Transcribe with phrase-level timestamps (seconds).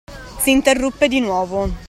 [0.39, 1.71] S'interruppe di nuovo.